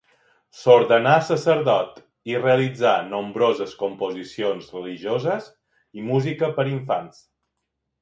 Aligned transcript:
S'ordenà 0.59 1.11
sacerdot 1.27 1.99
i 2.33 2.39
realitzà 2.39 2.95
nombroses 3.11 3.77
composicions 3.83 4.75
religioses 4.81 5.55
i 6.01 6.11
música 6.13 6.55
per 6.61 6.69
a 6.69 6.71
infants. 6.77 7.27